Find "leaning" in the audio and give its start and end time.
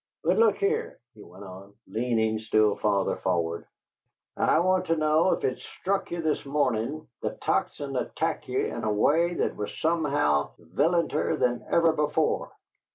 1.85-2.39